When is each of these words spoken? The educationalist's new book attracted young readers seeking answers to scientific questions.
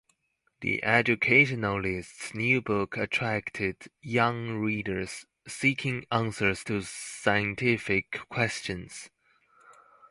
The 0.61 0.81
educationalist's 0.83 2.33
new 2.33 2.59
book 2.59 2.97
attracted 2.97 3.75
young 4.01 4.57
readers 4.57 5.27
seeking 5.47 6.07
answers 6.11 6.63
to 6.63 6.81
scientific 6.81 8.19
questions. 8.27 9.11